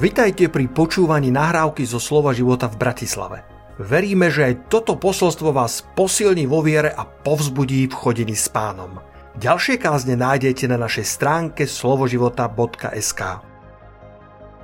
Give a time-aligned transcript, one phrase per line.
[0.00, 3.44] Vitajte pri počúvaní nahrávky zo Slova života v Bratislave.
[3.76, 8.96] Veríme, že aj toto posolstvo vás posilní vo viere a povzbudí v chodení s pánom.
[9.36, 13.20] Ďalšie kázne nájdete na našej stránke slovoživota.sk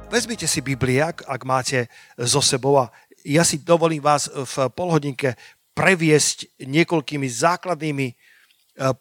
[0.09, 2.89] Vezmite si Bibliak, ak máte zo sebou a
[3.21, 5.37] ja si dovolím vás v polhodinke
[5.77, 8.16] previesť niekoľkými základnými eh,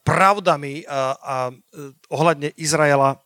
[0.03, 3.23] pravdami eh, eh, ohľadne Izraela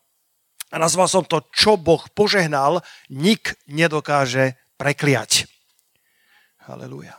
[0.69, 5.49] a nazval som to, čo Boh požehnal, nik nedokáže prekliať.
[6.69, 7.17] Halelúja.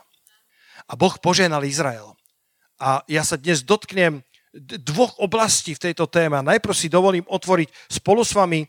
[0.87, 2.15] A Boh požehnal Izrael.
[2.79, 4.23] A ja sa dnes dotknem
[4.83, 6.39] dvoch oblastí v tejto téme.
[6.43, 8.67] Najprv si dovolím otvoriť spolu s vami e,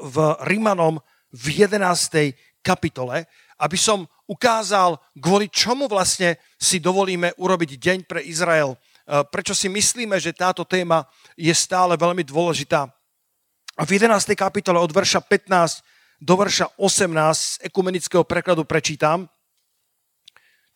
[0.00, 0.16] v
[0.48, 0.96] Rímanom
[1.32, 2.62] v 11.
[2.64, 3.28] kapitole,
[3.60, 8.72] aby som ukázal, kvôli čomu vlastne si dovolíme urobiť deň pre Izrael.
[8.72, 8.76] E,
[9.28, 11.04] prečo si myslíme, že táto téma
[11.36, 12.88] je stále veľmi dôležitá.
[13.80, 14.36] A v 11.
[14.36, 15.80] kapitole od verša 15
[16.20, 19.24] do verša 18 z ekumenického prekladu prečítam.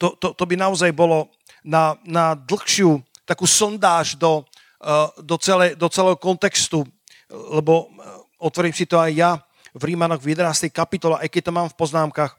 [0.01, 1.29] To, to, to by naozaj bolo
[1.61, 4.43] na, na dlhšiu takú sondáž do,
[4.81, 6.89] uh, do, celé, do celého kontextu,
[7.31, 9.31] lebo uh, otvorím si to aj ja
[9.77, 10.73] v Rímanoch v 11.
[10.73, 12.33] kapitole, aj keď to mám v poznámkach,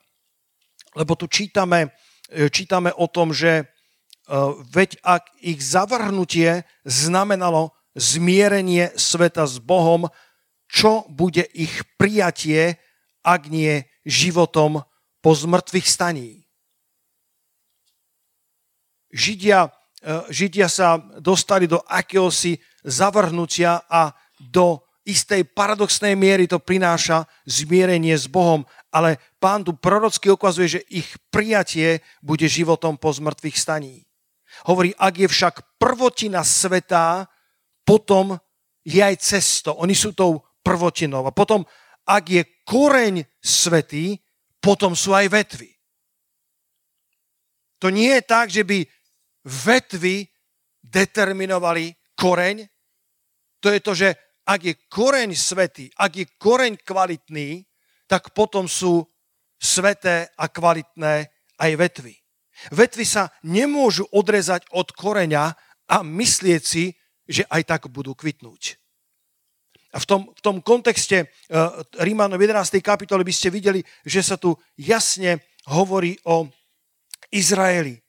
[0.97, 1.93] lebo tu čítame,
[2.33, 3.69] uh, čítame o tom, že
[4.75, 10.11] veď ak ich zavrhnutie znamenalo zmierenie sveta s Bohom,
[10.67, 12.79] čo bude ich prijatie,
[13.23, 14.83] ak nie životom
[15.19, 16.47] po zmrtvých staní.
[19.11, 19.71] Židia, e,
[20.31, 28.27] Židia sa dostali do akéhosi zavrhnutia a do istej paradoxnej miery to prináša zmierenie s
[28.27, 34.03] Bohom, ale pán tu prorocky ukazuje, že ich prijatie bude životom po zmrtvých staní.
[34.67, 37.27] Hovorí, ak je však prvotina sveta,
[37.87, 38.35] potom
[38.83, 39.75] je aj cesto.
[39.79, 41.23] Oni sú tou prvotinou.
[41.23, 41.63] A potom,
[42.03, 44.19] ak je koreň svetý,
[44.59, 45.71] potom sú aj vetvy.
[47.79, 48.83] To nie je tak, že by
[49.47, 50.27] vetvy
[50.83, 52.67] determinovali koreň.
[53.63, 54.09] To je to, že
[54.43, 57.63] ak je koreň svetý, ak je koreň kvalitný,
[58.07, 59.07] tak potom sú
[59.59, 61.27] sveté a kvalitné
[61.59, 62.15] aj vetvy.
[62.73, 65.53] Vetvy sa nemôžu odrezať od koreňa
[65.87, 66.95] a myslieť si,
[67.27, 68.79] že aj tak budú kvitnúť.
[69.95, 72.83] V tom, v tom kontexte uh, Rímanov 11.
[72.83, 76.51] kapitoly by ste videli, že sa tu jasne hovorí o
[77.31, 78.03] Izraeli.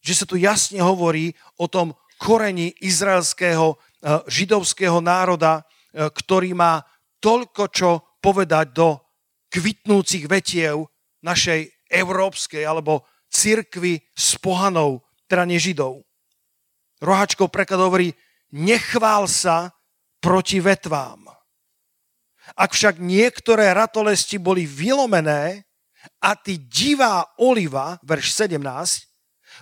[0.00, 6.80] Že sa tu jasne hovorí o tom koreni izraelského uh, židovského národa, uh, ktorý má
[7.20, 7.90] toľko čo
[8.24, 8.96] povedať do
[9.52, 10.88] kvitnúcich vetiev
[11.20, 16.04] našej európskej alebo cirkvy s pohanou, teda nežidov.
[17.04, 18.16] Rohačkov preklad hovorí,
[18.50, 19.70] nechvál sa
[20.18, 21.30] proti vetvám.
[22.56, 25.68] Ak však niektoré ratolesti boli vylomené
[26.22, 29.04] a ty divá oliva, verš 17,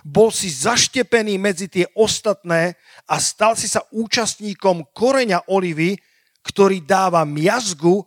[0.05, 2.77] bol si zaštepený medzi tie ostatné
[3.09, 5.97] a stal si sa účastníkom koreňa olivy,
[6.45, 8.05] ktorý dáva miazgu,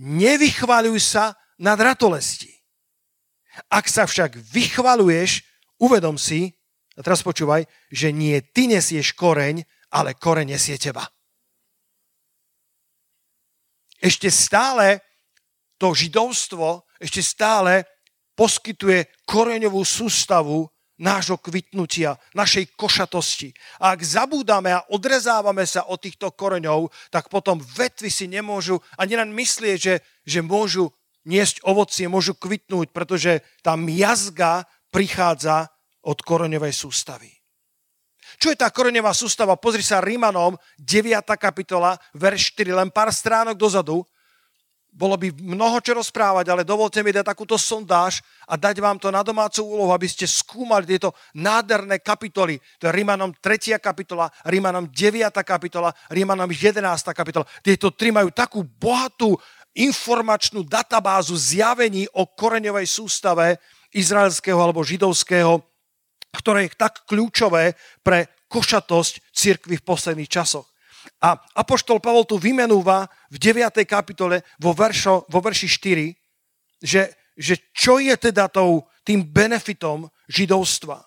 [0.00, 2.50] nevychvaľuj sa nad ratolesti.
[3.70, 5.44] Ak sa však vychvaluješ,
[5.78, 6.54] uvedom si,
[6.94, 9.62] a teraz počúvaj, že nie ty nesieš koreň,
[9.94, 11.06] ale koreň nesie teba
[14.04, 15.00] ešte stále
[15.80, 17.84] to židovstvo ešte stále
[18.32, 23.50] poskytuje koreňovú sústavu nášho kvitnutia, našej košatosti.
[23.82, 29.18] A ak zabúdame a odrezávame sa od týchto koreňov, tak potom vetvy si nemôžu ani
[29.18, 30.94] len myslieť, že, že môžu
[31.26, 34.62] niesť ovocie, môžu kvitnúť, pretože tá miazga
[34.94, 35.66] prichádza
[36.06, 37.33] od koreňovej sústavy.
[38.44, 39.56] Čo je tá koreňová sústava?
[39.56, 41.24] Pozri sa Rímanom, 9.
[41.40, 44.04] kapitola, verš 4, len pár stránok dozadu.
[44.92, 49.08] Bolo by mnoho čo rozprávať, ale dovolte mi dať takúto sondáž a dať vám to
[49.08, 52.60] na domácu úlohu, aby ste skúmali tieto nádherné kapitoly.
[52.84, 53.80] To je Rímanom 3.
[53.80, 55.32] kapitola, Rímanom 9.
[55.40, 56.84] kapitola, Rímanom 11.
[57.16, 57.48] kapitola.
[57.64, 59.40] Tieto tri majú takú bohatú
[59.72, 63.56] informačnú databázu zjavení o koreňovej sústave
[63.96, 65.64] izraelského alebo židovského
[66.34, 70.70] ktoré je tak kľúčové pre košatosť cirkvy v posledných časoch.
[71.18, 73.82] A Apoštol Pavol tu vymenúva v 9.
[73.82, 76.14] kapitole vo, veršo, vo verši 4,
[76.78, 81.02] že, že čo je teda tou, tým benefitom židovstva.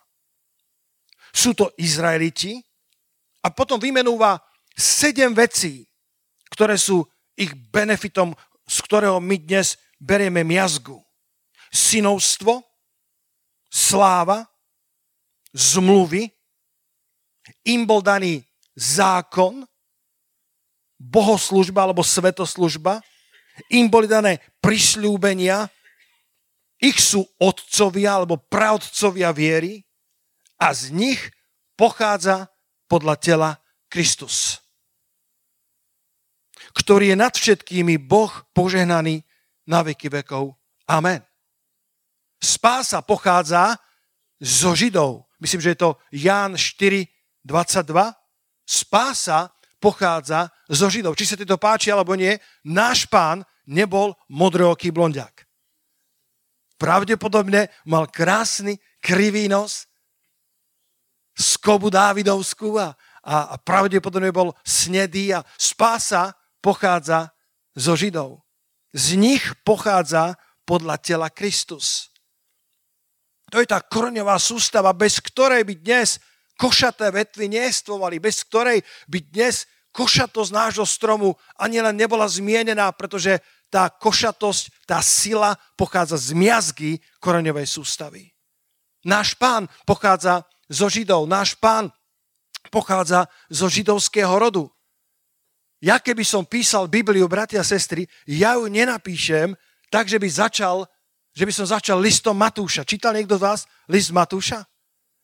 [1.31, 2.59] Sú to Izraeliti
[3.41, 4.37] a potom vymenúva
[4.75, 5.87] sedem vecí,
[6.51, 7.05] ktoré sú
[7.37, 8.33] ich benefitom,
[8.67, 10.97] z ktorého my dnes berieme miazgu.
[11.69, 12.65] Synovstvo,
[13.69, 14.45] sláva,
[15.53, 16.36] zmluvy,
[17.67, 18.43] im bol daný
[18.77, 19.65] zákon,
[20.97, 23.01] bohoslužba alebo svetoslužba,
[23.73, 25.69] im boli dané prisľúbenia,
[26.77, 29.81] ich sú otcovia alebo praotcovia viery
[30.61, 31.21] a z nich
[31.73, 32.49] pochádza
[32.85, 33.49] podľa tela
[33.89, 34.61] Kristus,
[36.77, 39.25] ktorý je nad všetkými Boh požehnaný
[39.65, 40.53] na veky vekov.
[40.85, 41.25] Amen.
[42.37, 43.81] Spása pochádza
[44.37, 45.25] zo Židov.
[45.41, 47.16] Myslím, že je to Ján 4,
[47.47, 48.11] 22.
[48.67, 49.47] Spása
[49.79, 51.15] pochádza zo Židov.
[51.15, 52.35] Či sa ti to páči alebo nie,
[52.67, 55.47] náš pán nebol modrooký blondiak.
[56.75, 59.87] Pravdepodobne mal krásny, krivý nos,
[61.33, 67.31] skobu Dávidovskú a, a, a pravdepodobne bol snedý a spása pochádza
[67.77, 68.43] zo Židov.
[68.91, 70.35] Z nich pochádza
[70.65, 72.09] podľa tela Kristus.
[73.47, 76.19] To je tá korňová sústava, bez ktorej by dnes
[76.57, 83.39] košaté vetvy neestvovali, bez ktorej by dnes košatosť nášho stromu ani len nebola zmienená, pretože
[83.69, 88.33] tá košatosť, tá sila pochádza z miazgy koreňovej sústavy.
[89.05, 91.93] Náš pán pochádza zo Židov, náš pán
[92.67, 94.67] pochádza zo židovského rodu.
[95.79, 99.53] Ja keby som písal Bibliu, bratia a sestry, ja ju nenapíšem
[99.93, 100.89] tak, že by začal,
[101.31, 102.83] že by som začal listom Matúša.
[102.83, 104.65] Čítal niekto z vás list Matúša?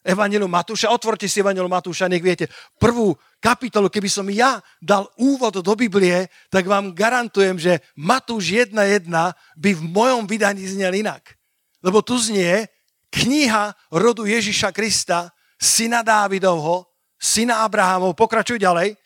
[0.03, 2.51] Evangelium Matúša, otvorte si Evangelium Matúša, nech viete.
[2.75, 9.07] Prvú kapitolu, keby som ja dal úvod do Biblie, tak vám garantujem, že Matúš 1.1
[9.55, 11.39] by v mojom vydaní znel inak.
[11.79, 12.67] Lebo tu znie
[13.07, 18.19] kniha rodu Ježiša Krista, syna Dávidovho, syna Abrahamov.
[18.19, 18.99] Pokračuj ďalej.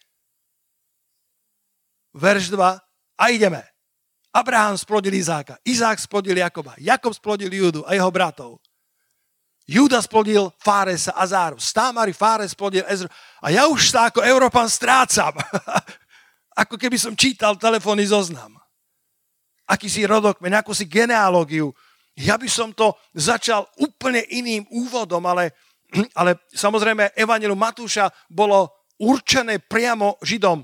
[2.17, 2.57] Verš 2
[3.21, 3.61] a ideme.
[4.33, 8.61] Abraham splodil Izáka, Izák splodil Jakoba, Jakob splodil Judu a jeho bratov.
[9.68, 11.60] Juda splodil Fáresa a Záru.
[11.60, 13.12] Stámari Fáres splodil Ezru.
[13.44, 15.36] A ja už sa ako Európan strácam.
[16.64, 18.56] ako keby som čítal telefónny zoznam.
[19.68, 21.75] Aký si rodokmeň, akú si genealógiu.
[22.16, 25.52] Ja by som to začal úplne iným úvodom, ale,
[26.19, 30.64] ale samozrejme Evangelium Matúša bolo určené priamo Židom.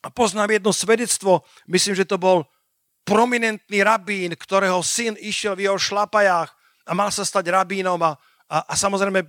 [0.00, 2.48] A poznám jedno svedectvo, myslím, že to bol
[3.04, 6.53] prominentný rabín, ktorého syn išiel v jeho šlapajách
[6.84, 8.16] a mal sa stať rabínom a,
[8.48, 9.24] a, a samozrejme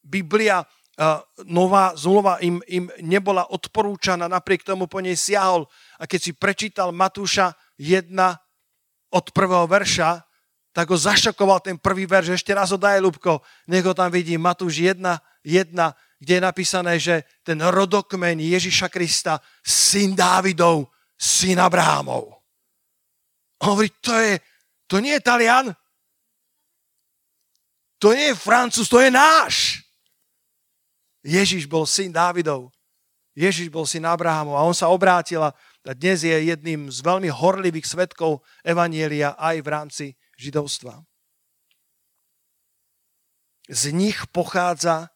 [0.00, 5.68] Biblia uh, nová zmluva im, im nebola odporúčaná, napriek tomu po nej siahol
[6.00, 8.12] a keď si prečítal Matúša 1
[9.12, 10.24] od prvého verša,
[10.76, 12.36] tak ho zašokoval ten prvý verš.
[12.36, 14.44] Ešte raz ho daj, Lubko, nech ho tam vidím.
[14.44, 15.72] Matúš 1, 1,
[16.20, 22.28] kde je napísané, že ten rodokmeň Ježiša Krista, syn Dávidov, syn Abrahamov.
[23.64, 24.36] On hovorí, to, je,
[24.84, 25.72] to nie je Talian,
[27.98, 29.82] to nie je Francúz, to je náš.
[31.26, 32.70] Ježiš bol syn Dávidov.
[33.36, 35.52] Ježiš bol syn Abrahamov a on sa obrátil a
[35.92, 40.06] dnes je jedným z veľmi horlivých svetkov Evanielia aj v rámci
[40.40, 41.04] židovstva.
[43.68, 45.12] Z nich pochádza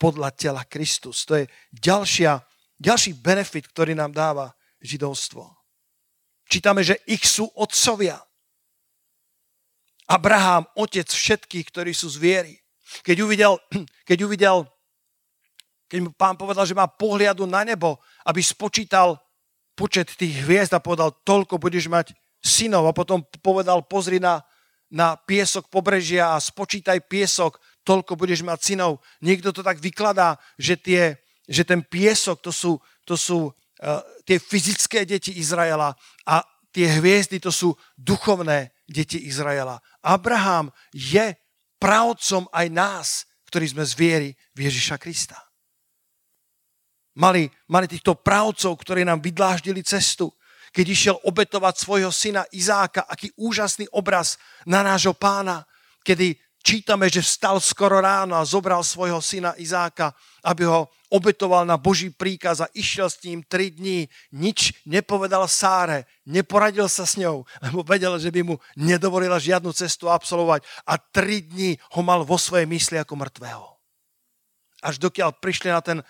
[0.00, 1.28] podľa tela Kristus.
[1.28, 1.44] To je
[1.74, 2.40] ďalšia,
[2.80, 5.44] ďalší benefit, ktorý nám dáva židovstvo.
[6.48, 8.16] Čítame, že ich sú otcovia.
[10.10, 12.54] Abraham, otec všetkých, ktorí sú z viery.
[13.06, 13.54] Keď uvidel,
[14.08, 14.66] keď uvidel,
[15.86, 19.22] keď mu pán povedal, že má pohliadu na nebo, aby spočítal
[19.78, 22.10] počet tých hviezd a povedal, toľko budeš mať
[22.42, 22.90] synov.
[22.90, 24.42] A potom povedal, pozri na,
[24.90, 28.98] na piesok pobrežia a spočítaj piesok, toľko budeš mať synov.
[29.22, 32.76] Niekto to tak vykladá, že, tie, že ten piesok to sú,
[33.06, 35.94] to sú uh, tie fyzické deti Izraela
[36.26, 39.78] a tie hviezdy to sú duchovné deti Izraela.
[40.00, 41.36] Abraham je
[41.80, 43.08] pravcom aj nás,
[43.48, 45.36] ktorí sme z viery v Ježiša Krista.
[47.18, 50.30] Mali, mali týchto pravcov, ktorí nám vydláždili cestu,
[50.70, 55.66] keď išiel obetovať svojho syna Izáka, aký úžasný obraz na nášho pána,
[56.06, 60.12] kedy čítame, že vstal skoro ráno a zobral svojho syna Izáka,
[60.44, 64.06] aby ho obetoval na Boží príkaz a išiel s ním tri dní.
[64.30, 70.06] Nič nepovedal Sáre, neporadil sa s ňou, lebo vedel, že by mu nedovolila žiadnu cestu
[70.06, 73.66] absolvovať a tri dní ho mal vo svojej mysli ako mŕtvého.
[74.80, 76.06] Až dokiaľ prišli na ten eh,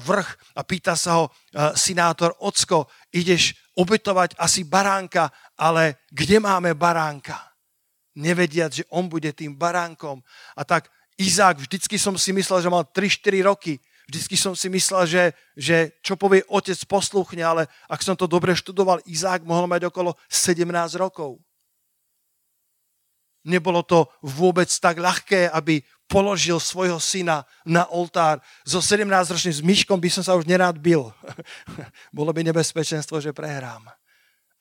[0.00, 5.28] vrch a pýta sa ho eh, sinátor, ocko, ideš obetovať asi baránka,
[5.60, 7.53] ale kde máme baránka?
[8.14, 10.22] Nevediať, že on bude tým baránkom.
[10.54, 13.78] A tak Izák, vždycky som si myslel, že mal 3-4 roky.
[14.04, 15.24] Vždycky som si myslel, že,
[15.56, 20.12] že čo povie otec posluchne, ale ak som to dobre študoval, Izák mohol mať okolo
[20.28, 20.66] 17
[21.00, 21.40] rokov.
[23.44, 28.40] Nebolo to vôbec tak ľahké, aby položil svojho syna na oltár.
[28.64, 31.12] So 17-ročným myškom by som sa už nerád bil.
[32.16, 33.88] Bolo by nebezpečenstvo, že prehrám.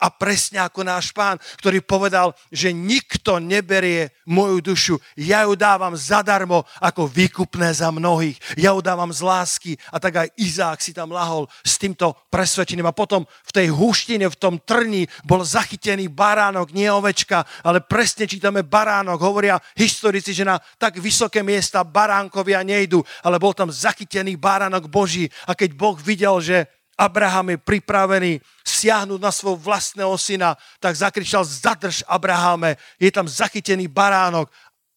[0.03, 4.95] A presne ako náš pán, ktorý povedal, že nikto neberie moju dušu.
[5.15, 8.35] Ja ju dávam zadarmo ako výkupné za mnohých.
[8.59, 9.71] Ja ju dávam z lásky.
[9.95, 12.83] A tak aj Izák si tam lahol s týmto presvedčením.
[12.83, 18.27] A potom v tej húštine, v tom trni bol zachytený baránok, nie ovečka, ale presne
[18.27, 19.23] čítame baránok.
[19.23, 25.31] Hovoria historici, že na tak vysoké miesta baránkovia nejdu, ale bol tam zachytený baránok Boží.
[25.47, 28.31] A keď Boh videl, že Abraham je pripravený
[28.61, 34.49] siahnuť na svojho vlastného syna, tak zakričal, zadrž Abrahame, je tam zachytený baránok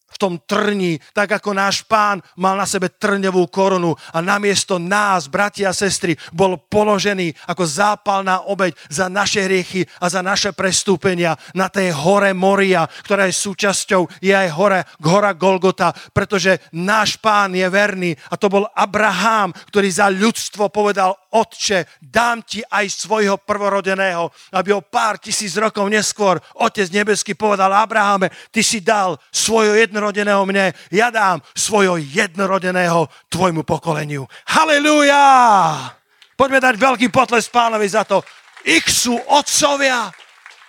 [0.07, 3.93] v tom trni, tak ako náš pán mal na sebe trňovú korunu.
[4.15, 10.09] A namiesto nás, bratia a sestry, bol položený ako zápalná obeď za naše hriechy a
[10.09, 15.93] za naše prestúpenia na tej hore Moria, ktorá je súčasťou, je aj hore, hora Golgota,
[16.15, 18.17] pretože náš pán je verný.
[18.33, 24.73] A to bol Abraham, ktorý za ľudstvo povedal, Otče, dám ti aj svojho prvorodeného, aby
[24.73, 30.73] o pár tisíc rokov neskôr Otec nebeský povedal Abrahame, ty si dal svojho jednorodeného mne,
[30.89, 34.25] ja dám svojho jednorodeného tvojmu pokoleniu.
[34.49, 35.93] Halelúja!
[36.37, 38.25] Poďme dať veľký potles pánovi za to.
[38.65, 40.09] Ich sú otcovia,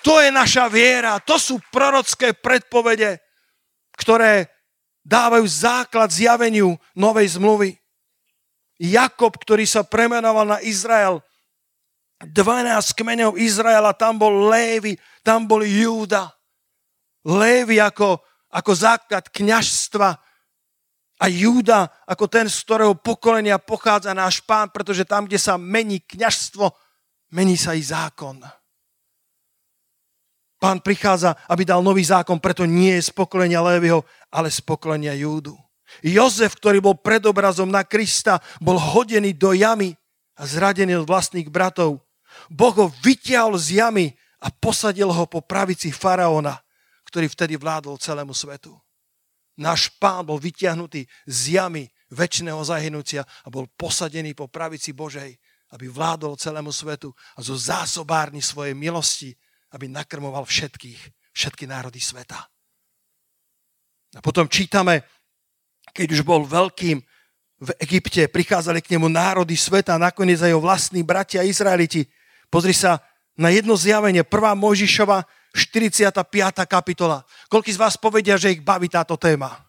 [0.03, 3.19] to je naša viera, to sú prorocké predpovede,
[3.95, 4.47] ktoré
[5.07, 7.75] dávajú základ zjaveniu novej zmluvy.
[8.77, 11.21] Jakob, ktorý sa premenoval na Izrael,
[12.21, 16.33] 12 kmeňov Izraela, tam bol Lévy, tam bol Júda.
[17.21, 20.09] Lévy ako, ako základ kňažstva
[21.17, 26.01] a Júda ako ten, z ktorého pokolenia pochádza náš pán, pretože tam, kde sa mení
[26.01, 26.65] kňažstvo,
[27.33, 28.41] mení sa i zákon.
[30.57, 34.01] Pán prichádza, aby dal nový zákon, preto nie je z pokolenia Lévyho,
[34.33, 35.53] ale z pokolenia Júdu.
[36.03, 39.95] Jozef, ktorý bol predobrazom na Krista, bol hodený do jamy
[40.37, 42.03] a zradený od vlastných bratov.
[42.51, 44.13] Boh ho vytiahol z jamy
[44.43, 46.61] a posadil ho po pravici faraóna,
[47.09, 48.77] ktorý vtedy vládol celému svetu.
[49.57, 55.33] Náš pán bol vytiahnutý z jamy väčšného zahynutia a bol posadený po pravici Božej,
[55.73, 59.33] aby vládol celému svetu a zo zásobárny svojej milosti,
[59.73, 62.37] aby nakrmoval všetkých, všetky národy sveta.
[64.15, 65.03] A potom čítame,
[65.93, 67.03] keď už bol veľkým
[67.57, 72.05] v Egypte, prichádzali k nemu národy sveta, nakoniec aj jeho vlastní bratia Izraeliti.
[72.53, 73.01] Pozri sa
[73.33, 74.29] na jedno zjavenie, 1.
[74.57, 75.25] Mojžišova,
[75.57, 76.21] 45.
[76.69, 77.25] kapitola.
[77.49, 79.67] Koľký z vás povedia, že ich baví táto téma?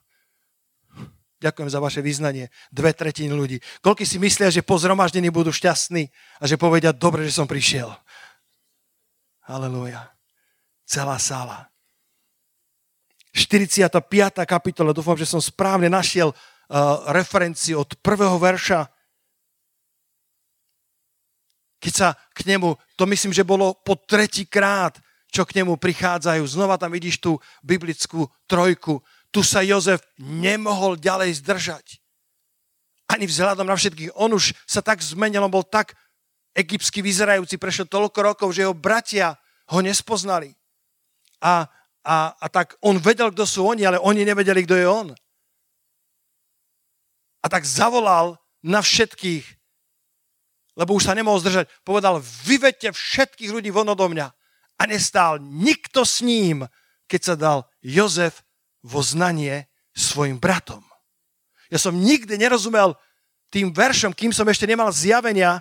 [1.38, 2.50] Ďakujem za vaše vyznanie.
[2.68, 3.62] Dve tretiny ľudí.
[3.80, 6.10] Koľký si myslia, že po zhromaždení budú šťastní
[6.42, 7.94] a že povedia, dobre, že som prišiel.
[9.46, 10.12] Halelúja.
[10.82, 11.67] Celá sála.
[13.32, 13.92] 45.
[14.48, 16.36] kapitola, dúfam, že som správne našiel uh,
[17.12, 18.88] referenciu od prvého verša.
[21.78, 24.98] Keď sa k nemu, to myslím, že bolo po tretí krát,
[25.30, 26.42] čo k nemu prichádzajú.
[26.42, 28.98] Znova tam vidíš tú biblickú trojku.
[29.28, 32.00] Tu sa Jozef nemohol ďalej zdržať.
[33.08, 34.16] Ani vzhľadom na všetkých.
[34.16, 35.94] On už sa tak zmenil, on bol tak
[36.56, 39.36] egyptsky vyzerajúci, prešiel toľko rokov, že jeho bratia
[39.68, 40.56] ho nespoznali.
[41.38, 41.70] A
[42.04, 45.08] a, a tak on vedel, kto sú oni, ale oni nevedeli, kto je on.
[47.42, 49.46] A tak zavolal na všetkých,
[50.78, 51.66] lebo už sa nemohol zdržať.
[51.82, 54.30] Povedal, vyvedte všetkých ľudí von odo mňa.
[54.78, 56.62] A nestál nikto s ním,
[57.10, 58.46] keď sa dal Jozef
[58.86, 60.86] vo znanie svojim bratom.
[61.68, 62.94] Ja som nikdy nerozumel
[63.50, 65.60] tým veršom, kým som ešte nemal zjavenia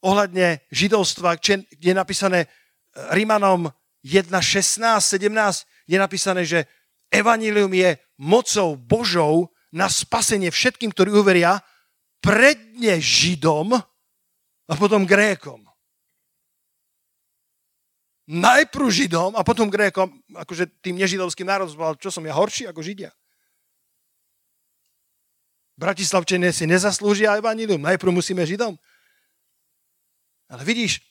[0.00, 2.48] ohľadne židovstva, kde je napísané
[3.12, 3.68] Rímanom
[4.04, 6.64] 1, 16, 17, je napísané, že
[7.12, 11.60] evanilium je mocou Božou na spasenie všetkým, ktorí uveria,
[12.22, 13.74] predne Židom
[14.64, 15.60] a potom Grékom.
[18.24, 23.12] Najprv Židom a potom Grékom, akože tým nežidovským národom, čo som ja horší ako Židia.
[25.74, 28.78] Bratislavčania si nezaslúžia evanilium, najprv musíme Židom.
[30.48, 31.02] Ale vidíš,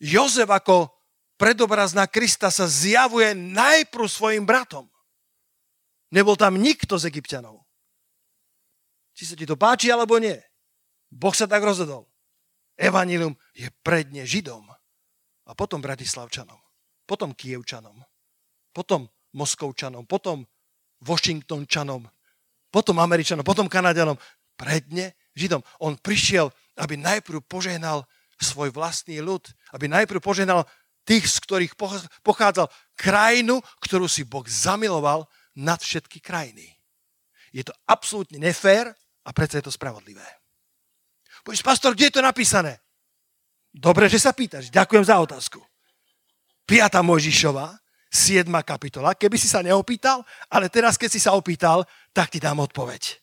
[0.00, 0.97] Jozef ako
[1.38, 4.90] predobraz na Krista sa zjavuje najprv svojim bratom.
[6.10, 7.62] Nebol tam nikto z egyptianov.
[9.14, 10.36] Či sa ti to páči, alebo nie.
[11.08, 12.10] Boh sa tak rozhodol.
[12.78, 14.70] Evangelium je predne Židom
[15.48, 16.58] a potom Bratislavčanom,
[17.02, 17.98] potom Kievčanom,
[18.70, 20.46] potom Moskovčanom, potom
[21.02, 22.06] Washingtončanom,
[22.70, 24.14] potom Američanom, potom Kanadianom,
[24.54, 25.66] predne Židom.
[25.82, 28.06] On prišiel, aby najprv požehnal
[28.38, 29.42] svoj vlastný ľud,
[29.74, 30.62] aby najprv požehnal
[31.08, 31.72] tých, z ktorých
[32.20, 35.24] pochádzal, krajinu, ktorú si Boh zamiloval
[35.56, 36.76] nad všetky krajiny.
[37.48, 38.92] Je to absolútne nefér
[39.24, 40.24] a predsa je to spravodlivé.
[41.40, 42.76] Povieš, pastor, kde je to napísané?
[43.72, 44.68] Dobre, že sa pýtaš.
[44.68, 45.64] Ďakujem za otázku.
[46.68, 47.00] 5.
[47.00, 47.80] Mojžišova,
[48.12, 48.44] 7.
[48.60, 49.16] kapitola.
[49.16, 50.20] Keby si sa neopýtal,
[50.52, 53.16] ale teraz, keď si sa opýtal, tak ti dám odpoveď.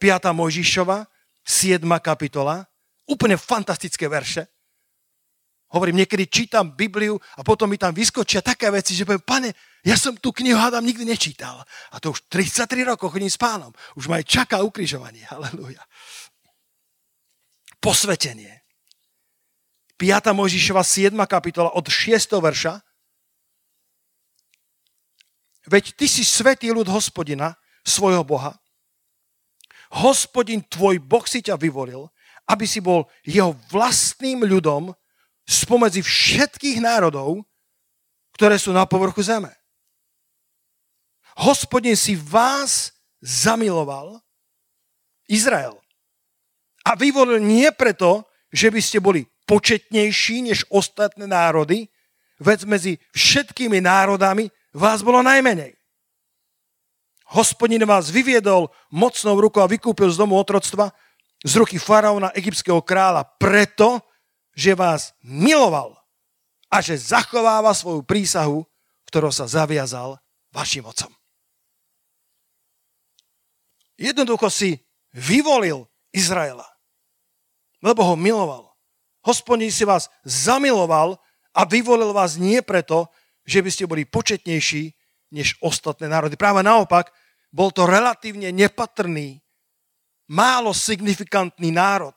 [0.00, 0.32] 5.
[0.32, 1.04] Mojžišova,
[1.44, 1.84] 7.
[2.00, 2.64] kapitola.
[3.04, 4.48] Úplne fantastické verše.
[5.68, 9.50] Hovorím, niekedy čítam Bibliu a potom mi tam vyskočia také veci, že poviem, pane,
[9.84, 11.60] ja som tú knihu hádam nikdy nečítal.
[11.92, 13.68] A to už 33 rokov chodím s pánom.
[13.92, 15.28] Už ma aj čaká ukrižovanie.
[15.32, 15.84] Halelúja.
[17.78, 18.64] Posvetenie.
[20.00, 20.30] 5.
[20.32, 21.12] Mojžišova 7.
[21.28, 22.16] kapitola od 6.
[22.38, 22.80] verša.
[25.68, 28.56] Veď ty si svetý ľud hospodina, svojho Boha.
[30.00, 32.08] Hospodin tvoj Boh si ťa vyvolil,
[32.48, 34.96] aby si bol jeho vlastným ľudom,
[35.48, 37.40] spomedzi všetkých národov,
[38.36, 39.48] ktoré sú na povrchu zeme.
[41.40, 42.92] Hospodin si vás
[43.24, 44.20] zamiloval,
[45.24, 45.80] Izrael.
[46.84, 51.88] A vyvolil nie preto, že by ste boli početnejší než ostatné národy,
[52.36, 55.74] veď medzi všetkými národami vás bolo najmenej.
[57.28, 60.92] Hospodin vás vyviedol mocnou rukou a vykúpil z domu otroctva
[61.44, 64.00] z ruky faraóna egyptského kráľa preto,
[64.58, 65.94] že vás miloval
[66.66, 68.66] a že zachováva svoju prísahu,
[69.06, 70.18] ktorou sa zaviazal
[70.50, 71.14] vašim otcom.
[73.94, 74.82] Jednoducho si
[75.14, 76.66] vyvolil Izraela,
[77.78, 78.74] lebo ho miloval.
[79.22, 81.22] Hospodin si vás zamiloval
[81.54, 83.06] a vyvolil vás nie preto,
[83.46, 84.90] že by ste boli početnejší
[85.34, 86.34] než ostatné národy.
[86.34, 87.14] Práve naopak,
[87.48, 89.40] bol to relatívne nepatrný,
[90.28, 92.16] málo signifikantný národ,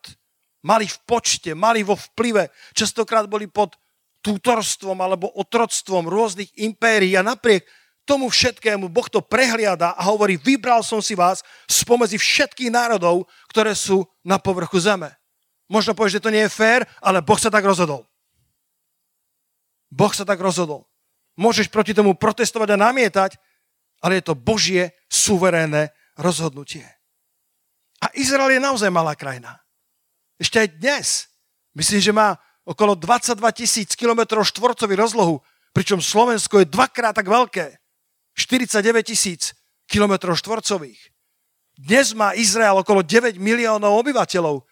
[0.61, 3.77] mali v počte, mali vo vplyve, častokrát boli pod
[4.21, 7.65] tútorstvom alebo otroctvom rôznych impérií a napriek
[8.05, 13.73] tomu všetkému Boh to prehliada a hovorí, vybral som si vás spomedzi všetkých národov, ktoré
[13.77, 15.13] sú na povrchu zeme.
[15.69, 18.03] Možno povieš, že to nie je fér, ale Boh sa tak rozhodol.
[19.87, 20.87] Boh sa tak rozhodol.
[21.39, 23.39] Môžeš proti tomu protestovať a namietať,
[24.03, 26.83] ale je to Božie suverénne rozhodnutie.
[28.01, 29.60] A Izrael je naozaj malá krajina.
[30.41, 31.07] Ešte aj dnes.
[31.77, 32.33] Myslím, že má
[32.65, 35.37] okolo 22 tisíc km štvorcových rozlohu,
[35.69, 37.77] pričom Slovensko je dvakrát tak veľké.
[38.33, 39.53] 49 tisíc
[39.85, 40.97] km štvorcových.
[41.77, 44.65] Dnes má Izrael okolo 9 miliónov obyvateľov,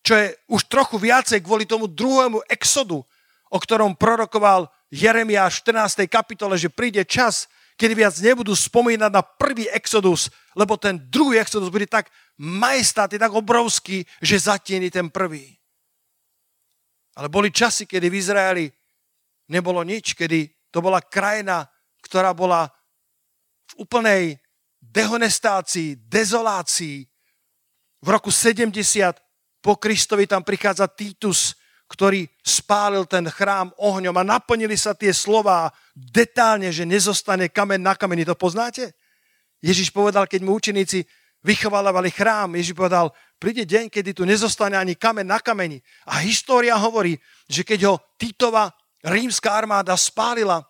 [0.00, 3.04] čo je už trochu viacej kvôli tomu druhému exodu,
[3.52, 6.08] o ktorom prorokoval Jeremiáš v 14.
[6.08, 11.72] kapitole, že príde čas, kedy viac nebudú spomínať na prvý exodus, lebo ten druhý exodus
[11.72, 15.56] bude tak majestátny, tak obrovský, že zatieni ten prvý.
[17.16, 18.66] Ale boli časy, kedy v Izraeli
[19.48, 21.64] nebolo nič, kedy to bola krajina,
[22.04, 22.68] ktorá bola
[23.72, 24.22] v úplnej
[24.84, 27.08] dehonestácii, dezolácii.
[28.00, 28.76] V roku 70
[29.64, 31.56] po Kristovi tam prichádza Titus,
[31.90, 37.98] ktorý spálil ten chrám ohňom a naplnili sa tie slova detálne, že nezostane kamen na
[37.98, 38.22] kameni.
[38.22, 38.94] To poznáte?
[39.58, 41.02] Ježiš povedal, keď mu učeníci
[41.42, 43.10] vychvalovali chrám, Ježiš povedal,
[43.42, 45.82] príde deň, kedy tu nezostane ani kamen na kameni.
[46.06, 47.18] A história hovorí,
[47.50, 48.70] že keď ho Titova
[49.02, 50.62] rímska armáda spálila,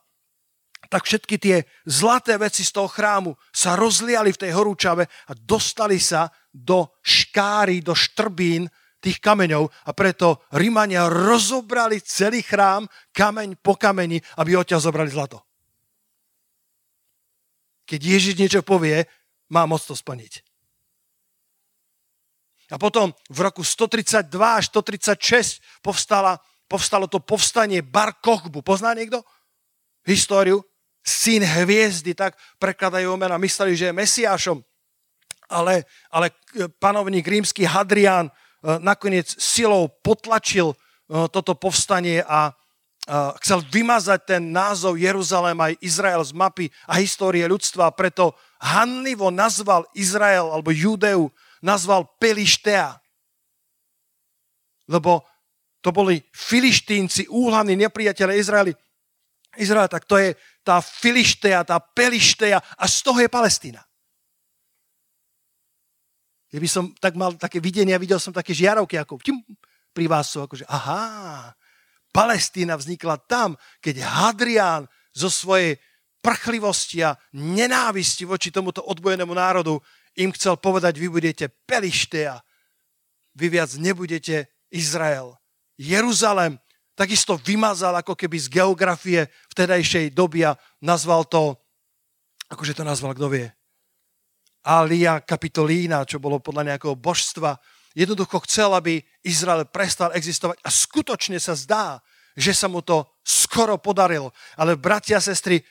[0.88, 6.00] tak všetky tie zlaté veci z toho chrámu sa rozliali v tej horúčave a dostali
[6.00, 8.66] sa do škáry, do štrbín
[9.00, 12.84] tých kameňov a preto Rímania rozobrali celý chrám
[13.16, 15.40] kameň po kameni, aby odtiaľ zobrali zlato.
[17.88, 19.08] Keď Ježiš niečo povie,
[19.50, 20.44] má moc to splniť.
[22.70, 26.38] A potom v roku 132 až 136 povstala,
[26.70, 28.62] povstalo to povstanie Bar Kochbu.
[28.62, 29.26] Pozná niekto
[30.06, 30.62] históriu?
[31.02, 33.40] Syn hviezdy, tak prekladajú mena.
[33.42, 34.62] Mysleli, že je Mesiášom.
[35.50, 35.82] Ale,
[36.14, 36.30] ale
[36.78, 40.76] panovník rímsky Hadrian E, nakoniec silou potlačil e,
[41.32, 42.52] toto povstanie a
[43.42, 47.90] chcel vymazať ten názov Jeruzalém aj Izrael z mapy a histórie ľudstva.
[47.96, 51.26] Preto hanlivo nazval Izrael alebo Judeu,
[51.58, 53.00] nazval Pelištea.
[54.86, 55.26] Lebo
[55.80, 58.72] to boli filištínci, úhlavní nepriateľe Izraeli.
[59.56, 63.82] Izrael, tak to je tá Filištea, tá Pelištea a z toho je Palestína.
[66.50, 69.38] Keby som tak mal také videnie, videl som také žiarovky, ako ťum,
[69.94, 71.54] pri vás sú, akože aha,
[72.10, 75.78] Palestína vznikla tam, keď Hadrián zo svojej
[76.18, 79.78] prchlivosti a nenávisti voči tomuto odbojenému národu
[80.18, 82.42] im chcel povedať, vy budete Pelištea,
[83.38, 85.38] vy viac nebudete Izrael.
[85.78, 86.58] Jeruzalem
[86.98, 89.20] takisto vymazal ako keby z geografie
[89.54, 91.56] vtedajšej doby a nazval to,
[92.50, 93.46] akože to nazval, kto vie?
[94.64, 97.56] Alia Kapitolína, čo bolo podľa nejakého božstva,
[97.96, 101.98] jednoducho chcel, aby Izrael prestal existovať a skutočne sa zdá,
[102.36, 104.30] že sa mu to skoro podarilo.
[104.54, 105.64] Ale bratia a sestry,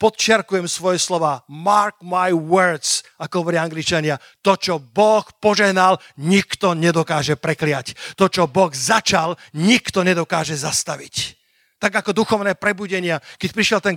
[0.00, 1.44] podčiarkujem svoje slova.
[1.48, 4.16] Mark my words, ako hovorí angličania.
[4.40, 7.96] To, čo Boh požehnal, nikto nedokáže prekliať.
[8.16, 11.39] To, čo Boh začal, nikto nedokáže zastaviť
[11.80, 13.96] tak ako duchovné prebudenia, keď prišiel ten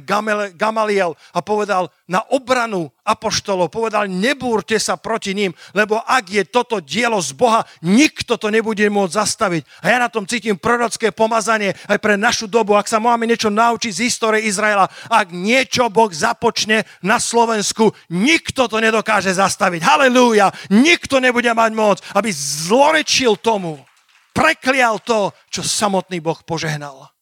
[0.56, 6.80] Gamaliel a povedal na obranu apoštolov, povedal, nebúrte sa proti ním, lebo ak je toto
[6.80, 9.64] dielo z Boha, nikto to nebude môcť zastaviť.
[9.84, 13.52] A ja na tom cítim prorocké pomazanie aj pre našu dobu, ak sa máme niečo
[13.52, 19.84] naučiť z histórie Izraela, ak niečo Boh započne na Slovensku, nikto to nedokáže zastaviť.
[19.84, 20.56] Halelúja!
[20.72, 23.84] Nikto nebude mať moc, aby zlorečil tomu,
[24.32, 27.13] preklial to, čo samotný Boh požehnal.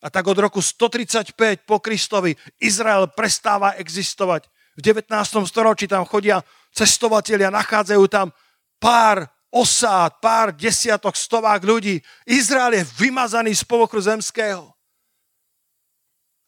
[0.00, 4.48] A tak od roku 135 po Kristovi Izrael prestáva existovať.
[4.76, 5.12] V 19.
[5.44, 6.40] storočí tam chodia
[6.72, 8.32] cestovatelia, nachádzajú tam
[8.80, 12.00] pár osád, pár desiatok, stovák ľudí.
[12.24, 14.72] Izrael je vymazaný z povrchu zemského.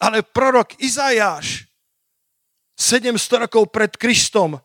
[0.01, 1.69] Ale prorok Izajáš
[2.79, 4.59] 700 rokov pred Kristom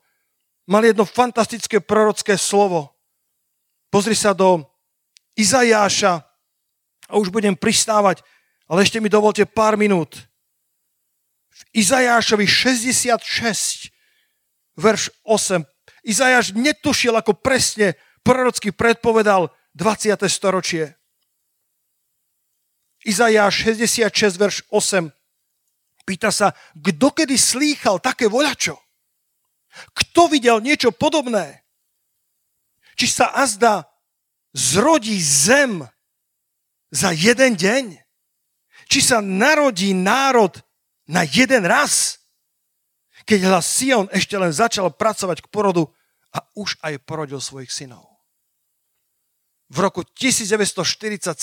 [0.66, 2.96] mal jedno fantastické prorocké slovo.
[3.92, 4.66] Pozri sa do
[5.38, 6.24] Izajáša
[7.08, 8.26] a už budem pristávať
[8.68, 10.28] ale ešte mi dovolte pár minút.
[11.52, 13.90] V Izajášovi 66,
[14.78, 15.64] verš 8.
[16.06, 20.20] Izajáš netušil, ako presne prorocky predpovedal 20.
[20.30, 20.96] storočie.
[23.08, 25.12] Izajáš 66, verš 8.
[26.08, 28.80] Pýta sa, kto kedy slýchal také voľačo?
[29.92, 31.68] Kto videl niečo podobné?
[32.98, 33.86] Či sa azda
[34.56, 35.86] zrodí zem
[36.90, 38.07] za jeden deň?
[38.88, 40.56] Či sa narodí národ
[41.08, 42.24] na jeden raz,
[43.28, 45.84] keď hlas Sion ešte len začal pracovať k porodu
[46.32, 48.08] a už aj porodil svojich synov.
[49.68, 51.36] V roku 1947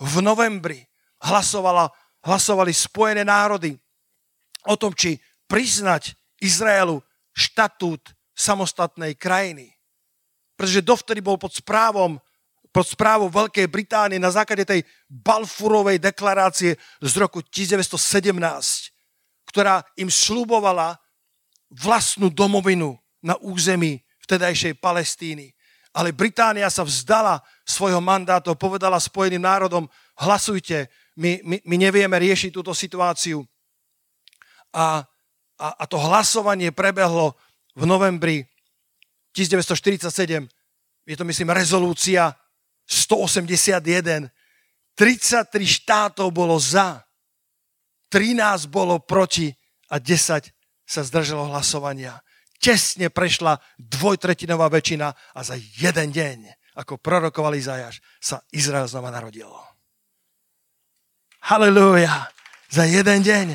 [0.00, 0.80] v novembri
[1.20, 1.92] hlasovala,
[2.24, 3.76] hlasovali Spojené národy
[4.64, 7.04] o tom, či priznať Izraelu
[7.36, 9.68] štatút samostatnej krajiny.
[10.56, 12.16] Pretože dovtedy bol pod správom
[12.74, 18.34] pod správou Veľkej Británie na základe tej Balfurovej deklarácie z roku 1917,
[19.46, 20.98] ktorá im slúbovala
[21.70, 25.54] vlastnú domovinu na území vtedajšej Palestíny.
[25.94, 29.86] Ale Británia sa vzdala svojho mandátu, povedala Spojeným národom,
[30.18, 33.46] hlasujte, my, my, my nevieme riešiť túto situáciu.
[34.74, 35.06] A,
[35.62, 37.38] a, a to hlasovanie prebehlo
[37.78, 38.42] v novembri
[39.30, 40.50] 1947.
[41.06, 42.34] Je to, myslím, rezolúcia
[42.86, 44.28] 181.
[44.94, 47.02] 33 štátov bolo za,
[48.14, 49.50] 13 bolo proti
[49.90, 50.54] a 10
[50.86, 52.22] sa zdržalo hlasovania.
[52.62, 56.38] Tesne prešla dvojtretinová väčšina a za jeden deň,
[56.78, 59.50] ako prorokovali Izajáš, sa Izrael znova narodil.
[61.44, 62.30] Halelúja.
[62.70, 63.46] Za jeden deň.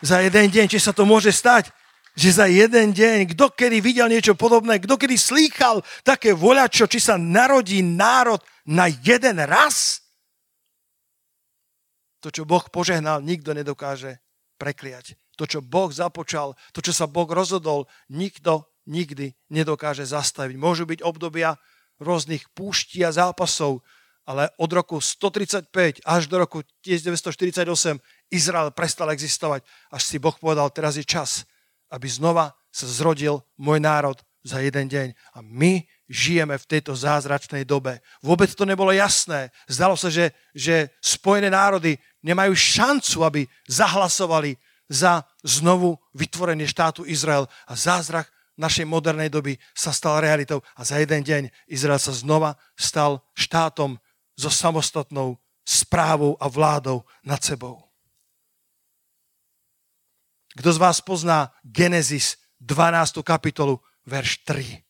[0.00, 0.66] Za jeden deň.
[0.72, 1.68] Či sa to môže stať?
[2.18, 6.98] Že za jeden deň, kto kedy videl niečo podobné, kto kedy slýchal také voľačo, či
[6.98, 10.02] sa narodí národ na jeden raz?
[12.20, 14.20] To, čo Boh požehnal, nikto nedokáže
[14.60, 15.16] prekliať.
[15.40, 20.56] To, čo Boh započal, to, čo sa Boh rozhodol, nikto nikdy nedokáže zastaviť.
[20.60, 21.56] Môžu byť obdobia
[21.96, 23.80] rôznych púští a zápasov,
[24.28, 27.64] ale od roku 135 až do roku 1948
[28.30, 31.48] Izrael prestal existovať, až si Boh povedal, teraz je čas,
[31.90, 35.08] aby znova sa zrodil môj národ za jeden deň.
[35.36, 38.00] A my žijeme v tejto zázračnej dobe.
[38.24, 39.50] Vôbec to nebolo jasné.
[39.68, 44.56] Zdalo sa, že, že Spojené národy nemajú šancu, aby zahlasovali
[44.90, 47.46] za znovu vytvorenie štátu Izrael.
[47.66, 48.26] A zázrak
[48.58, 50.60] našej modernej doby sa stal realitou.
[50.74, 53.98] A za jeden deň Izrael sa znova stal štátom
[54.34, 57.89] so samostatnou správou a vládou nad sebou.
[60.58, 63.22] Kto z vás pozná Genesis 12.
[63.22, 64.82] kapitolu, verš 3?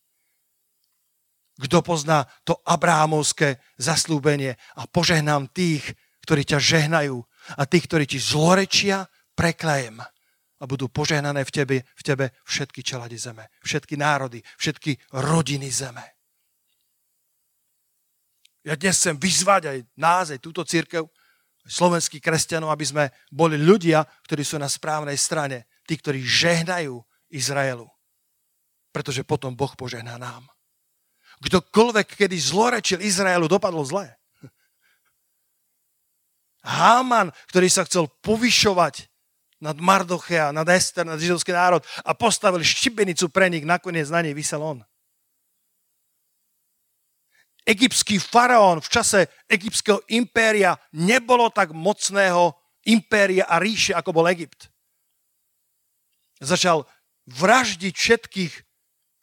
[1.60, 5.92] Kto pozná to Abrahamovské zaslúbenie a požehnám tých,
[6.24, 7.20] ktorí ťa žehnajú
[7.60, 9.04] a tých, ktorí ti zlorečia,
[9.36, 10.00] preklajem
[10.60, 16.04] a budú požehnané v tebe, v tebe všetky čeladi zeme, všetky národy, všetky rodiny zeme.
[18.64, 21.08] Ja dnes chcem vyzvať aj nás, aj túto církev,
[21.66, 25.68] slovenských kresťanov, aby sme boli ľudia, ktorí sú na správnej strane.
[25.84, 27.86] Tí, ktorí žehnajú Izraelu.
[28.90, 30.46] Pretože potom Boh požehná nám.
[31.40, 34.12] Kdokoľvek, kedy zlorečil Izraelu, dopadlo zle.
[36.60, 39.08] Háman, ktorý sa chcel povyšovať
[39.60, 44.36] nad Mardochea, nad Ester, nad židovský národ a postavil šibenicu pre nich, nakoniec na nej
[44.36, 44.84] vysel on.
[47.68, 52.56] Egyptský faraón v čase egyptského impéria nebolo tak mocného
[52.88, 54.72] impéria a ríše, ako bol Egypt.
[56.40, 56.88] Začal
[57.28, 58.52] vraždiť všetkých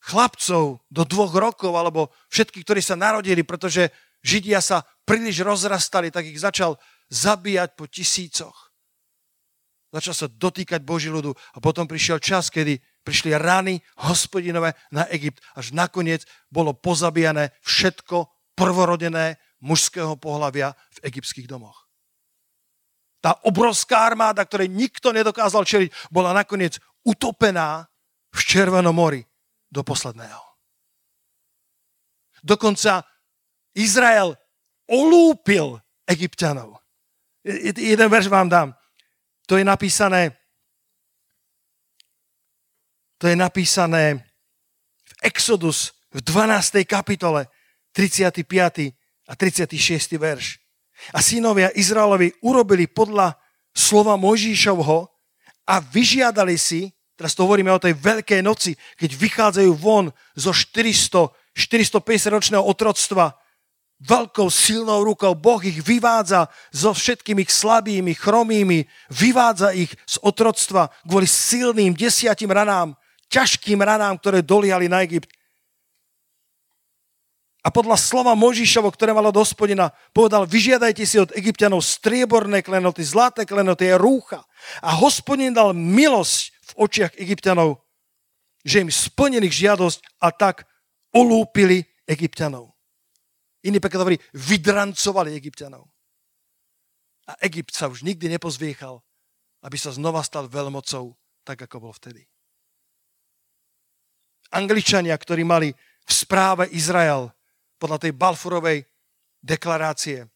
[0.07, 3.89] chlapcov do dvoch rokov, alebo všetkých, ktorí sa narodili, pretože
[4.23, 6.79] Židia sa príliš rozrastali, tak ich začal
[7.11, 8.71] zabíjať po tisícoch.
[9.91, 12.75] Začal sa dotýkať Boží ľudu a potom prišiel čas, kedy
[13.07, 21.47] prišli rany hospodinové na Egypt, až nakoniec bolo pozabíjane všetko prvorodené mužského pohľavia v egyptských
[21.47, 21.87] domoch.
[23.23, 26.75] Tá obrovská armáda, ktorej nikto nedokázal čeliť, bola nakoniec
[27.07, 27.87] utopená
[28.35, 29.23] v Červenom mori
[29.71, 30.43] do posledného.
[32.43, 33.07] Dokonca
[33.73, 34.35] Izrael
[34.91, 36.83] olúpil egyptianov.
[37.73, 38.69] Jeden verš vám dám.
[39.47, 40.35] To je napísané
[43.17, 44.21] to je napísané
[45.05, 46.85] v Exodus v 12.
[46.85, 47.49] kapitole
[47.93, 48.45] 35.
[49.27, 50.17] a 36.
[50.17, 50.61] verš.
[51.13, 53.37] A synovia Izraelovi urobili podľa
[53.73, 55.09] slova Mojžíšovho
[55.69, 61.29] a vyžiadali si, teraz to hovoríme o tej veľkej noci, keď vychádzajú von zo 400,
[61.53, 63.33] 450 ročného otroctva,
[63.97, 71.25] veľkou silnou rukou Boh ich vyvádza so všetkými slabými, chromými, vyvádza ich z otroctva kvôli
[71.25, 72.93] silným desiatim ranám,
[73.27, 75.31] ťažkým ranám, ktoré doliali na Egypt.
[77.65, 83.03] A podľa slova Možišovo, ktoré malo do hospodina, povedal, vyžiadajte si od egyptianov strieborné klenoty,
[83.03, 84.47] zlaté klenoty a rúcha.
[84.79, 87.83] A hospodin dal milosť v očiach egyptianov,
[88.63, 90.63] že im splnili žiadosť a tak
[91.11, 92.71] olúpili egyptianov.
[93.67, 95.91] Iný pekne hovorí, vydrancovali egyptianov.
[97.27, 99.03] A Egypt sa už nikdy nepozviechal,
[99.59, 101.11] aby sa znova stal veľmocou,
[101.43, 102.23] tak ako bol vtedy.
[104.53, 105.69] Angličania, ktorí mali
[106.07, 107.31] v správe Izrael
[107.77, 108.87] podľa tej Balfurovej
[109.43, 110.27] deklarácie.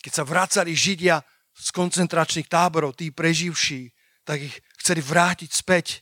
[0.00, 1.20] Keď sa vracali Židia
[1.52, 3.92] z koncentračných táborov, tí preživší,
[4.24, 6.00] tak ich chceli vrátiť späť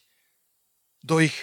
[1.03, 1.35] do ich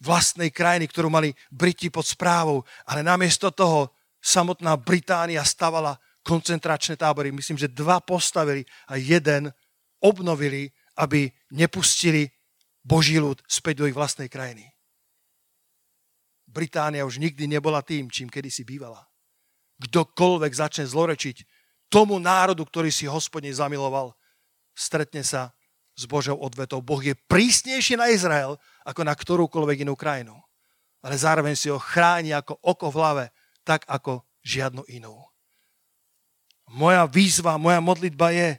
[0.00, 2.64] vlastnej krajiny, ktorú mali Briti pod správou.
[2.88, 7.32] Ale namiesto toho samotná Británia stavala koncentračné tábory.
[7.32, 9.52] Myslím, že dva postavili a jeden
[10.00, 12.28] obnovili, aby nepustili
[12.80, 14.72] Boží ľud späť do ich vlastnej krajiny.
[16.50, 19.06] Británia už nikdy nebola tým, čím kedysi bývala.
[19.80, 21.46] Kdokoľvek začne zlorečiť
[21.86, 24.12] tomu národu, ktorý si hospodne zamiloval,
[24.74, 25.54] stretne sa
[25.94, 26.80] s Božou odvetou.
[26.80, 30.34] Boh je prísnejší na Izrael ako na ktorúkoľvek inú krajinu.
[31.00, 33.24] Ale zároveň si ho chráni ako oko v hlave,
[33.64, 35.16] tak ako žiadnu inú.
[36.70, 38.50] Moja výzva, moja modlitba je,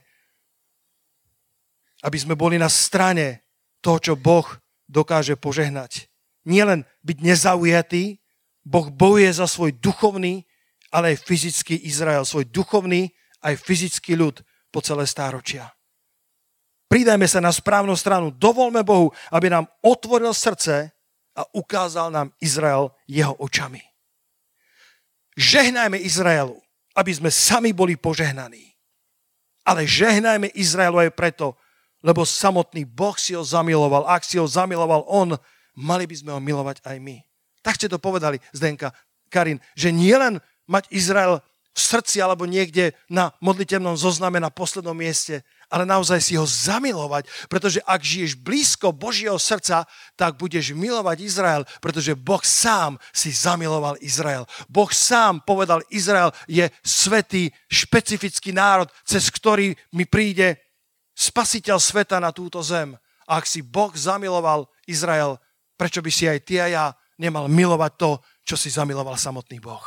[2.02, 3.46] aby sme boli na strane
[3.82, 4.46] toho, čo Boh
[4.86, 6.06] dokáže požehnať.
[6.46, 8.22] Nielen byť nezaujatý,
[8.62, 10.46] Boh bojuje za svoj duchovný,
[10.94, 13.10] ale aj fyzický Izrael, svoj duchovný
[13.42, 14.38] aj fyzický ľud
[14.70, 15.74] po celé stáročia.
[16.86, 20.92] Pridajme sa na správnu stranu, dovolme Bohu, aby nám otvoril srdce
[21.32, 23.80] a ukázal nám Izrael jeho očami.
[25.32, 26.60] Žehnajme Izraelu,
[26.92, 28.76] aby sme sami boli požehnaní.
[29.64, 31.56] Ale žehnajme Izraelu aj preto,
[32.02, 34.04] lebo samotný Boh si ho zamiloval.
[34.10, 35.38] Ak si ho zamiloval on,
[35.78, 37.16] mali by sme ho milovať aj my.
[37.62, 38.90] Tak ste to povedali, Zdenka,
[39.30, 41.40] Karin, že nielen mať Izrael
[41.72, 45.40] v srdci alebo niekde na modlitevnom zozname na poslednom mieste,
[45.72, 49.88] ale naozaj si ho zamilovať, pretože ak žiješ blízko Božieho srdca,
[50.20, 54.44] tak budeš milovať Izrael, pretože Boh sám si zamiloval Izrael.
[54.68, 60.60] Boh sám povedal, Izrael je svetý, špecifický národ, cez ktorý mi príde
[61.22, 62.98] spasiteľ sveta na túto zem.
[63.30, 65.38] A ak si Boh zamiloval Izrael,
[65.78, 66.84] prečo by si aj ty a ja
[67.22, 68.10] nemal milovať to,
[68.42, 69.86] čo si zamiloval samotný Boh.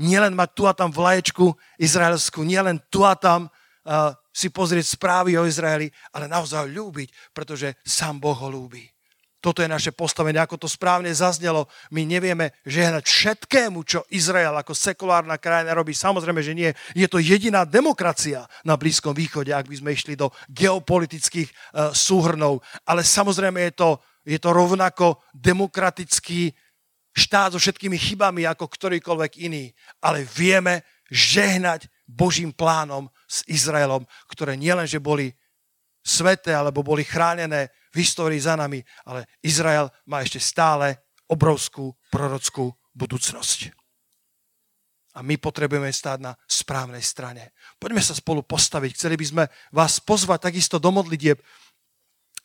[0.00, 5.36] Nielen mať tu a tam vlaječku izraelskú, nielen tu a tam uh, si pozrieť správy
[5.36, 8.84] o Izraeli, ale naozaj ľúbiť, pretože sám Boh ho ľúbi.
[9.40, 11.64] Toto je naše postavenie, ako to správne zaznelo.
[11.88, 15.96] My nevieme žehnať všetkému, čo Izrael ako sekulárna krajina robí.
[15.96, 16.70] Samozrejme, že nie.
[16.92, 22.60] Je to jediná demokracia na Blízkom východe, ak by sme išli do geopolitických uh, súhrnov.
[22.84, 23.90] Ale samozrejme je to,
[24.28, 26.52] je to rovnako demokratický
[27.16, 29.72] štát so všetkými chybami ako ktorýkoľvek iný.
[30.04, 35.32] Ale vieme žehnať Božím plánom s Izraelom, ktoré nielenže boli
[36.04, 42.74] sveté alebo boli chránené v histórii za nami, ale Izrael má ešte stále obrovskú prorockú
[42.94, 43.74] budúcnosť.
[45.18, 47.50] A my potrebujeme stáť na správnej strane.
[47.82, 48.94] Poďme sa spolu postaviť.
[48.94, 51.42] Chceli by sme vás pozvať takisto do modlitieb.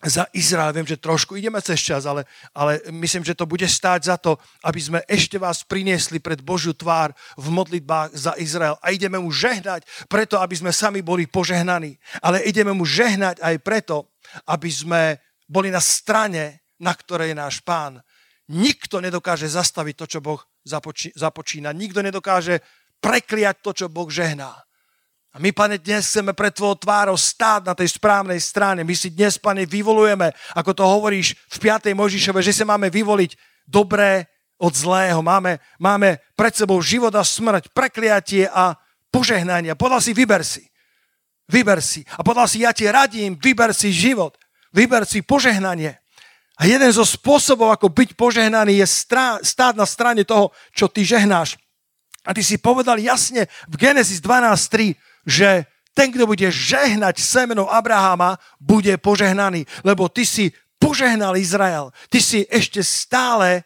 [0.05, 0.73] za Izrael.
[0.73, 4.37] Viem, že trošku ideme cez čas, ale, ale myslím, že to bude stáť za to,
[4.61, 8.77] aby sme ešte vás priniesli pred Božiu tvár v modlitbách za Izrael.
[8.85, 11.97] A ideme mu žehnať preto, aby sme sami boli požehnaní.
[12.21, 14.09] Ale ideme mu žehnať aj preto,
[14.45, 15.01] aby sme
[15.45, 18.01] boli na strane, na ktorej je náš pán.
[18.51, 21.73] Nikto nedokáže zastaviť to, čo Boh započí, započína.
[21.73, 22.61] Nikto nedokáže
[23.01, 24.53] prekliať to, čo Boh žehná.
[25.35, 28.87] A my, pane, dnes chceme pred tvojou tvárou stáť na tej správnej strane.
[28.87, 31.91] My si dnes, pane, vyvolujeme, ako to hovoríš v 5.
[31.91, 33.35] Možišove, že sa máme vyvoliť
[33.67, 35.19] dobré od zlého.
[35.19, 38.79] Máme, máme pred sebou život a smrť, prekliatie a
[39.11, 39.75] požehnanie.
[39.75, 40.63] Podal si, vyber si.
[41.51, 42.07] Vyber si.
[42.15, 44.39] A podal si, ja ti radím, vyber si život.
[44.75, 45.95] Vyber si požehnanie.
[46.59, 48.87] A jeden zo spôsobov, ako byť požehnaný, je
[49.43, 51.55] stáť na strane toho, čo ty žehnáš.
[52.27, 58.35] A ty si povedal jasne v Genesis 12.3, že ten, kto bude žehnať semeno Abrahama,
[58.59, 61.95] bude požehnaný, lebo ty si požehnal Izrael.
[62.11, 63.63] Ty si ešte stále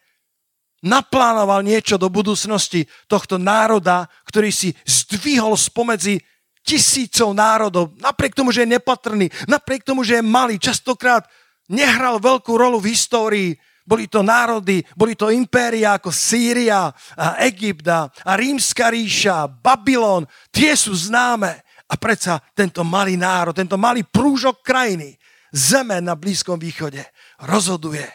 [0.86, 6.22] naplánoval niečo do budúcnosti tohto národa, ktorý si zdvihol spomedzi
[6.70, 11.26] tisícov národov, napriek tomu, že je nepatrný, napriek tomu, že je malý, častokrát
[11.66, 13.50] nehral veľkú rolu v histórii,
[13.90, 20.30] boli to národy, boli to impéria ako Sýria, a Egypt a Rímska ríša, Babylon.
[20.54, 21.66] Tie sú známe.
[21.90, 25.18] A predsa tento malý národ, tento malý prúžok krajiny,
[25.50, 27.02] zeme na Blízkom východe,
[27.50, 28.06] rozhoduje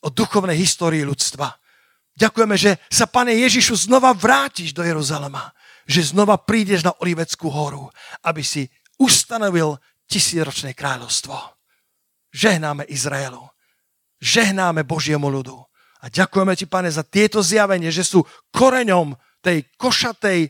[0.00, 1.52] o duchovnej histórii ľudstva.
[2.16, 5.52] Ďakujeme, že sa, Pane Ježišu, znova vrátiš do Jeruzalema.
[5.90, 7.90] Že znova prídeš na Oliveckú horu,
[8.22, 8.70] aby si
[9.02, 9.74] ustanovil
[10.06, 11.34] tisíročné kráľovstvo.
[12.30, 13.50] Žehnáme Izraelu
[14.20, 15.56] žehnáme Božiemu ľudu.
[16.00, 20.48] A ďakujeme ti, pane, za tieto zjavenie, že sú koreňom tej košatej,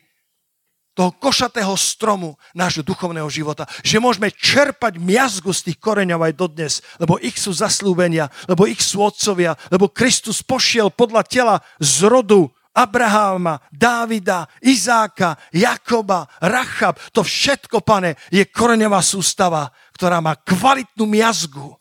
[0.95, 3.67] toho košatého stromu nášho duchovného života.
[3.83, 8.83] Že môžeme čerpať miazgu z tých koreňov aj dodnes, lebo ich sú zaslúbenia, lebo ich
[8.83, 16.99] sú otcovia, lebo Kristus pošiel podľa tela z rodu Abraháma, Dávida, Izáka, Jakoba, Rachab.
[17.11, 21.75] To všetko, pane, je koreňová sústava, ktorá má kvalitnú miazgu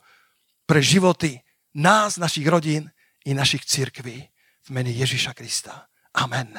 [0.66, 1.38] pre životy
[1.74, 2.90] nás, našich rodín
[3.22, 4.26] i našich církví
[4.66, 5.86] v mene Ježíša Krista.
[6.18, 6.58] Amen.